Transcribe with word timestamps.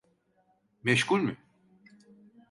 Meşgul 0.83 1.21
mü? 1.21 1.37